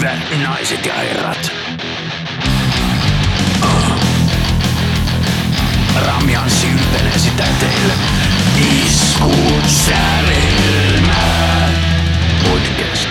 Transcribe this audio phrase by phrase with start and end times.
[0.00, 1.52] Hyvät naiset ja herrat.
[6.06, 7.92] Ramian sylpenee sitä teille.
[8.86, 10.88] Iskut sävelmää.
[12.50, 13.08] Podcast.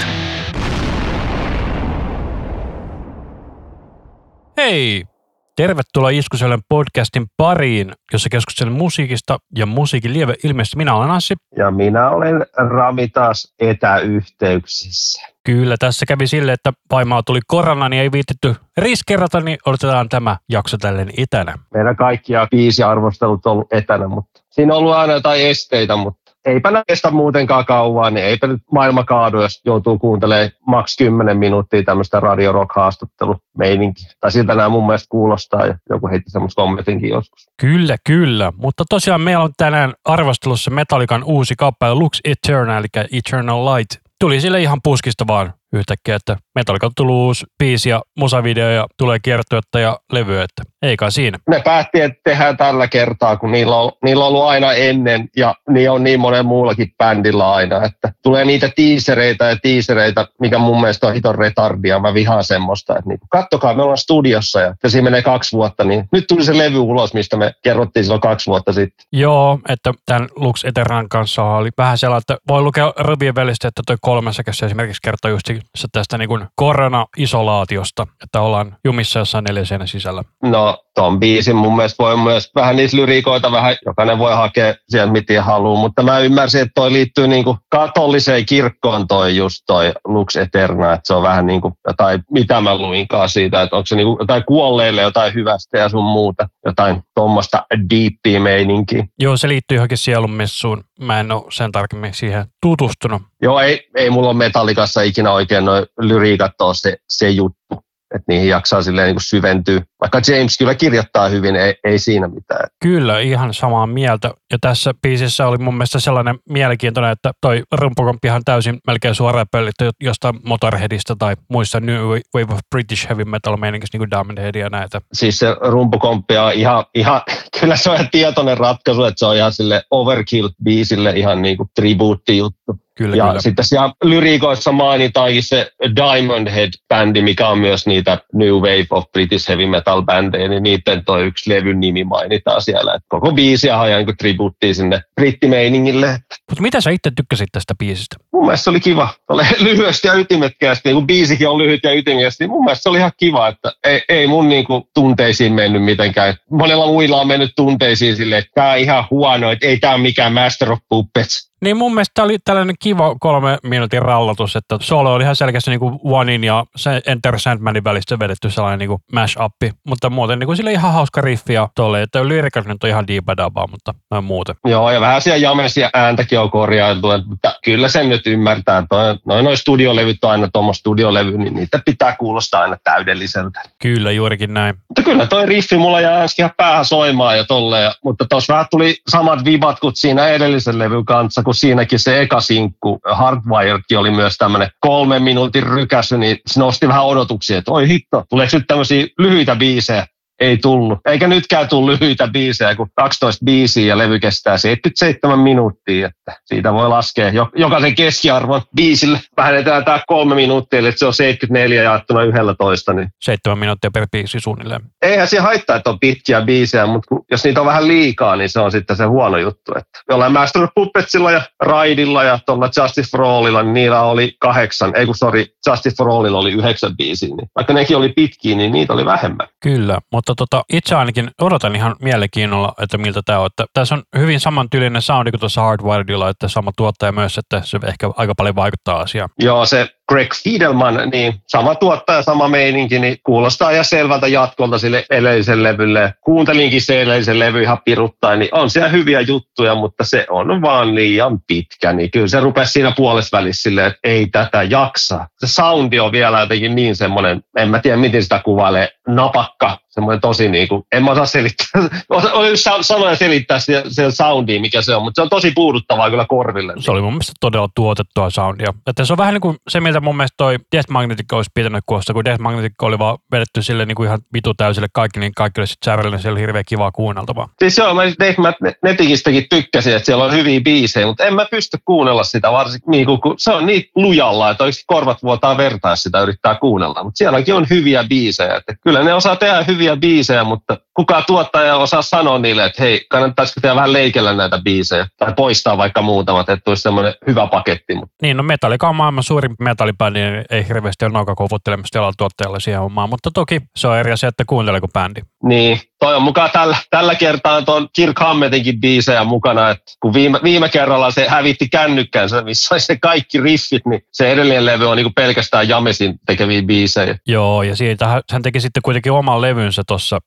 [4.57, 5.18] Hei!
[5.60, 10.78] Tervetuloa Iskusellen podcastin pariin, jossa keskustelen musiikista ja musiikin lieve ilmeisesti.
[10.78, 11.36] Minä olen Anssi.
[11.57, 15.28] Ja minä olen Rami taas etäyhteyksissä.
[15.46, 20.38] Kyllä, tässä kävi sille, että Vaimaa tuli korona, niin ei viitetty riskerata, niin odotetaan tämä
[20.50, 21.54] jakso tälleen etänä.
[21.74, 26.29] Meidän kaikkia biisi arvostelut on ollut etänä, mutta siinä on ollut aina jotain esteitä, mutta
[26.46, 31.38] eipä ne kestä muutenkaan kauan, niin eipä nyt maailma kaadu, jos joutuu kuuntelemaan maks 10
[31.38, 34.11] minuuttia tämmöistä radio rock haastattelumeininkiä.
[34.20, 37.50] Tai siltä nämä mun mielestä kuulostaa ja joku heitti semmoista kommentinkin joskus.
[37.61, 38.53] Kyllä, kyllä.
[38.58, 43.92] Mutta tosiaan meillä on tänään arvostelussa Metallican uusi kappale Lux Eternal, eli Eternal Light.
[44.19, 49.20] Tuli sille ihan puskista vaan yhtäkkiä, että Metallica tullut uusi biisi ja musavideo ja tulee
[49.20, 51.38] kiertuetta ja levyä, että ei kai siinä.
[51.50, 55.56] Ne päätti, että tehdään tällä kertaa, kun niillä on, niillä on ollut aina ennen ja
[55.70, 60.81] niin on niin monen muullakin bändillä aina, että tulee niitä tiisereitä ja tiisereitä, mikä mun
[60.81, 62.00] mielestä on hiton retardia.
[62.00, 65.84] Mä vihaan semmoista, että niin, kattokaa, me ollaan studiossa ja, ja siinä menee kaksi vuotta,
[65.84, 69.06] niin nyt tuli se levy ulos, mistä me kerrottiin silloin kaksi vuotta sitten.
[69.14, 73.81] Joo, että tämän Lux Eternan kanssa oli vähän sellainen, että voi lukea rivien välistä, että
[73.88, 79.63] toi kolmassäkässä esimerkiksi kertoo just se tästä niin kuin korona-isolaatiosta, että ollaan jumissa jossain neljä
[79.85, 80.23] sisällä.
[80.43, 85.11] No, ton biisin mun mielestä voi myös vähän niissä lyriikoita vähän, jokainen voi hakea sieltä
[85.11, 89.93] mitä haluaa, mutta mä ymmärsin, että toi liittyy niin kuin katoliseen kirkkoon toi just toi
[90.05, 93.85] Lux Eterna, että se on vähän niin kuin jotain, mitä mä luinkaan siitä, että onko
[93.85, 99.07] se niin kuin jotain kuolleille jotain hyvästä ja sun muuta, jotain tuommoista deepia meininkiä.
[99.19, 100.83] Joo, se liittyy johonkin sielunmessuun.
[100.99, 103.21] Mä en ole sen tarkemmin siihen tutustunut.
[103.41, 107.83] Joo, ei, ei mulla ole metallikassa ikinä oikein noin lyriikat ole se, se juttu
[108.16, 109.81] että niihin jaksaa silleen niin kuin syventyä.
[110.01, 112.68] Vaikka James kyllä kirjoittaa hyvin, ei, ei siinä mitään.
[112.84, 114.31] Kyllä, ihan samaa mieltä.
[114.51, 119.90] Ja tässä biisissä oli mun mielestä sellainen mielenkiintoinen, että toi rumpukomppihan täysin melkein suoraan pöllitty
[120.00, 122.02] jostain Motorheadista tai muissa New
[122.35, 125.02] Wave of British Heavy Metal meininkissä, niin kuin Diamond Head ja näitä.
[125.13, 127.22] Siis se rumpukomppi on ihan, ihan
[127.59, 131.69] kyllä se on ihan tietoinen ratkaisu, että se on ihan sille Overkill-biisille ihan niin kuin
[131.75, 132.79] tribuutti-juttu.
[132.99, 133.41] Kyllä, ja kyllä.
[133.41, 139.49] sitten siellä lyriikoissa mainitaankin se Diamond Head-bändi, mikä on myös niitä New Wave of British
[139.49, 142.93] Heavy Metal-bändejä, niin niiden toi yksi levyn nimi mainitaan siellä.
[142.93, 146.19] Et koko biisi on ihan tribuuttia sinne brittimeiningille.
[146.49, 148.15] Mutta mitä sä itse tykkäsit tästä biisistä?
[148.33, 149.09] Mun mielestä se oli kiva.
[149.29, 152.89] Oli lyhyesti ja ytimekkäästi, niin kun biisikin on lyhyt ja ytimekkäästi, niin mun mielestä se
[152.89, 156.33] oli ihan kiva, että ei, ei mun niin kuin tunteisiin mennyt mitenkään.
[156.51, 160.01] Monella muilla on mennyt tunteisiin silleen, että tämä on ihan huono, että ei tämä ole
[160.01, 164.78] mikään Master of Puppets niin mun mielestä tämä oli tällainen kiva kolme minuutin rallatus, että
[164.81, 166.66] solo oli ihan selkeästi niin kuin Onein ja
[167.06, 169.53] Enter Sandmanin välistä vedetty sellainen niin mash-up,
[169.88, 173.08] mutta muuten niin kuin sille ihan hauska riffi ja tolle, että lyriikat nyt on ihan
[173.08, 174.56] diibadabaa, mutta noin muuten.
[174.66, 178.84] Joo, ja vähän siellä jamesia ääntäkin on korjailtu, mutta kyllä sen nyt ymmärtää.
[179.26, 183.62] Noin noin studiolevyt on aina tuommoista studiolevy, niin niitä pitää kuulostaa aina täydelliseltä.
[183.81, 184.76] Kyllä, juurikin näin.
[184.88, 188.96] Mutta kyllä toi riffi mulla jää ihan päähän soimaan ja tolleen, mutta tuossa vähän tuli
[189.08, 194.37] samat vibat kuin siinä edellisen levyn kanssa, kun siinäkin se eka sinkku, Hardwiredkin oli myös
[194.37, 199.07] tämmöinen kolmen minuutin rykäsy, niin se nosti vähän odotuksia, että oi hitto, tuleeko nyt tämmöisiä
[199.19, 200.07] lyhyitä biisejä?
[200.39, 201.00] Ei tullut.
[201.05, 206.07] Eikä nytkään tullut lyhyitä biisejä, kun 12 biisiä ja levy kestää 77 minuuttia.
[206.07, 209.19] Että siitä voi laskea jokaisen keskiarvon biisille.
[209.38, 212.94] Vähennetään tämä kolme minuuttia, eli se on 74 jaettuna 11.
[212.94, 213.09] Niin.
[213.22, 214.81] 7 minuuttia per biisi suunnilleen.
[215.01, 218.59] Eihän se haittaa, että on pitkiä biisejä, mutta jos niitä on vähän liikaa, niin se
[218.59, 219.72] on sitten se huono juttu.
[219.78, 224.35] Että jollain Master of Puppetsilla ja Raidilla ja tuolla Justice for Allilla, niin niillä oli
[224.39, 227.29] kahdeksan, ei kun sorry, Justice for Allilla oli yhdeksän biisiä.
[227.29, 229.47] Niin vaikka nekin oli pitkiä, niin niitä oli vähemmän.
[229.63, 233.45] Kyllä, mutta mutta tota, itse ainakin odotan ihan mielenkiinnolla, että miltä tämä on.
[233.45, 237.79] Että tässä on hyvin samantyylinen soundi kuin tuossa Hardwiredilla, että sama tuottaja myös, että se
[237.87, 239.29] ehkä aika paljon vaikuttaa asiaan.
[239.40, 245.06] Joo, se Greg Fiedelman, niin sama tuottaja, sama meininki, niin kuulostaa ihan selvältä jatkolta sille
[245.09, 246.14] edelliselle levylle.
[246.22, 250.96] Kuuntelinkin se edellisen levy ihan piruttaa, niin on siellä hyviä juttuja, mutta se on vaan
[250.96, 255.28] liian pitkä, niin kyllä se rupesi siinä puolessa välissä silleen, että ei tätä jaksa.
[255.38, 260.22] Se soundi on vielä jotenkin niin semmoinen, en mä tiedä miten sitä kuvailee, napakka, semmoinen
[260.22, 261.68] tosi niin kuin, en mä osaa selittää,
[262.10, 266.26] oli sanoja selittää se, se soundia, mikä se on, mutta se on tosi puuduttavaa kyllä
[266.26, 266.74] korville.
[266.80, 268.74] Se oli mun mielestä todella tuotettua soundia.
[268.88, 271.51] Että se on vähän niin kuin se, miltä siltä mun mielestä toi Death Magnetic olisi
[271.54, 275.19] pitänyt kuulostaa, kun Death Magnetic oli vaan vedetty sille niin kuin ihan vitu täysille kaikki,
[275.19, 277.50] niin kaikki oli sitten särjellä, siellä hirveän kivaa kuunneltavaa.
[277.60, 281.78] Siis joo, mä Death Magneticistä tykkäsin, että siellä on hyviä biisejä, mutta en mä pysty
[281.86, 285.96] kuunnella sitä varsinkin, niin kuin, kun se on niin lujalla, että oikeasti korvat vuotaa vertaa
[285.96, 287.04] sitä yrittää kuunnella.
[287.04, 288.56] Mutta sielläkin on hyviä biisejä.
[288.56, 293.06] Että kyllä ne osaa tehdä hyviä biisejä, mutta kuka tuottaja osaa sanoa niille, että hei,
[293.10, 297.94] kannattaisiko tehdä vähän leikellä näitä biisejä tai poistaa vaikka muutamat, että olisi semmoinen hyvä paketti.
[298.22, 302.60] Niin, no Metallica on maailman suurin metallibändi, niin ei hirveästi ole nauka kovuttelemassa jollain tuottajalle
[302.60, 305.22] siihen omaan, mutta toki se on eri asia, että kuunteleeko bändi.
[305.44, 310.13] Niin, toi on mukaan tällä, tällä kertaa on tuon Kirk Hammetinkin biisejä mukana, että kun
[310.13, 314.90] viime, viime kerralla se hävitti kännykkänsä, missä oli se kaikki riffit, niin se edellinen levy
[314.90, 317.16] on niinku pelkästään Jamesin tekeviä biisejä.
[317.28, 320.19] Joo, ja siitä hän teki sitten kuitenkin oman levynsä tuossa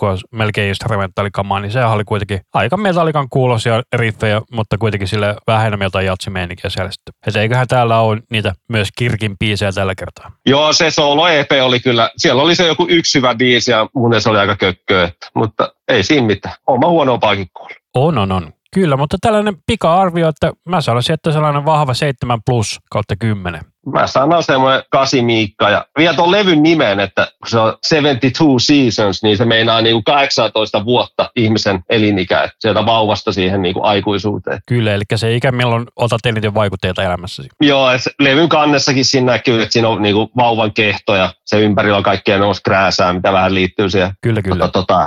[0.00, 5.66] soolomatskua, melkein instrumentaalikamaa, niin sehän oli kuitenkin aika metallikan kuulosia riffejä, mutta kuitenkin sille vähän
[5.66, 7.14] enemmän jatsimeininkiä siellä sitten.
[7.26, 10.32] Että eiköhän täällä ole niitä myös Kirkin biisejä tällä kertaa.
[10.46, 14.20] Joo, se solo EP oli kyllä, siellä oli se joku yksi hyvä biisi ja mun
[14.20, 16.54] se oli aika kökköä, mutta ei siinä mitään.
[16.66, 17.46] Oma huono paikin
[17.94, 18.52] On, on, on.
[18.74, 23.60] Kyllä, mutta tällainen pika-arvio, että mä sanoisin, että sellainen vahva 7 plus kautta 10.
[23.92, 29.22] Mä sanon semmoinen kasimiikka ja vielä tuon levyn nimen, että kun se on 72 seasons,
[29.22, 33.84] niin se meinaa niin kuin 18 vuotta ihmisen elinikä, että sieltä vauvasta siihen niin kuin
[33.84, 34.58] aikuisuuteen.
[34.66, 37.48] Kyllä, eli se ikä milloin otat eniten vaikutteita elämässäsi.
[37.60, 41.60] Joo, että levyn kannessakin siinä näkyy, että siinä on niin kuin vauvan kehto ja se
[41.60, 44.58] ympärillä on kaikkea nousi krääsää, mitä vähän liittyy siihen kyllä, kyllä.
[44.58, 45.06] Tota, tota,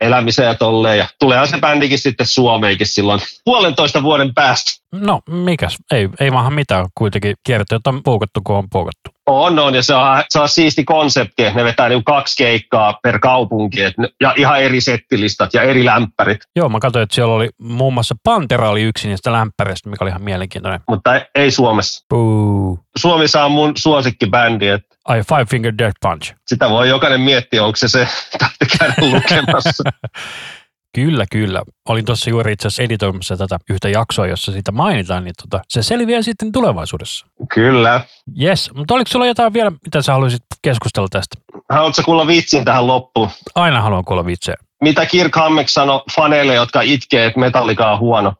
[0.00, 0.98] elämiseen ja tolleen.
[0.98, 4.83] Ja tuleehan se bändikin sitten Suomeenkin silloin puolentoista vuoden päästä.
[5.00, 5.76] No, mikäs?
[5.92, 6.86] Ei, ei maahan mitään.
[6.94, 9.10] Kuitenkin kierrätyöt on puukattu, kun on puukattu.
[9.26, 13.18] On, on, ja se on, se on siisti konsepti, ne vetää niin kaksi keikkaa per
[13.18, 16.40] kaupunki, et, ja ihan eri settilistat ja eri lämpärit.
[16.56, 20.10] Joo, mä katsoin, että siellä oli muun muassa Pantera oli yksi niistä lämpäreistä, mikä oli
[20.10, 20.80] ihan mielenkiintoinen.
[20.88, 22.04] Mutta ei, ei Suomessa.
[22.08, 22.78] Puu.
[22.98, 26.34] Suomessa on mun suosikkibändi, että Ai, Five Finger Death Punch.
[26.46, 28.08] Sitä voi jokainen miettiä, onko se se,
[28.38, 29.84] tarvitse käydä lukemassa.
[30.94, 31.62] Kyllä, kyllä.
[31.88, 35.82] Olin tuossa juuri itse asiassa editoimassa tätä yhtä jaksoa, jossa sitä mainitaan, niin tota, se
[35.82, 37.26] selviää sitten tulevaisuudessa.
[37.54, 38.00] Kyllä.
[38.40, 41.36] Yes, mutta oliko sulla jotain vielä, mitä sä haluaisit keskustella tästä?
[41.70, 43.28] Haluatko kuulla vitsin tähän loppuun?
[43.54, 44.56] Aina haluan kuulla vitsejä.
[44.82, 48.34] Mitä Kirk Hammek sanoi faneille, jotka itkee, että Metallica on huono?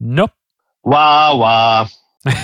[0.00, 0.28] No.
[0.90, 1.86] Vaa, vaa.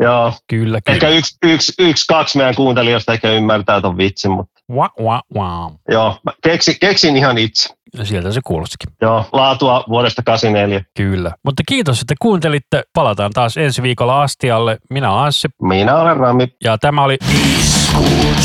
[0.00, 0.32] Joo.
[0.46, 0.94] Kyllä, kyllä.
[0.94, 4.57] Ehkä yksi, yksi, yksi kaksi meidän kuuntelijoista ehkä ymmärtää ton vitsin, mutta...
[4.72, 5.70] Wa, wa, wa.
[5.88, 7.74] Joo, keksin, keksin ihan itse.
[7.98, 8.92] Ja sieltä se kuulostikin.
[9.02, 10.84] Joo, laatua vuodesta 84.
[10.96, 11.32] Kyllä.
[11.44, 12.82] Mutta kiitos, että kuuntelitte.
[12.94, 14.78] Palataan taas ensi viikolla Astialle.
[14.90, 15.48] Minä olen Anssi.
[15.62, 16.48] Minä olen Rami.
[16.64, 17.18] Ja tämä oli...
[17.58, 18.36] Iskut